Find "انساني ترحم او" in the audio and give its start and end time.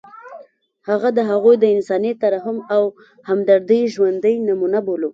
1.75-2.83